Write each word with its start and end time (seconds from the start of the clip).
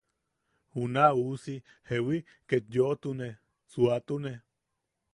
Juna 0.75 1.03
uusi 1.23 1.55
¿jewi? 1.89 2.17
ket 2.49 2.63
yoʼotune, 2.75 3.27
suatune. 3.71 4.31